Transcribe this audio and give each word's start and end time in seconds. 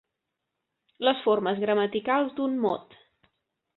Les 1.07 1.21
formes 1.27 1.61
gramaticals 1.65 2.33
d'un 2.41 2.57
mot. 2.65 2.99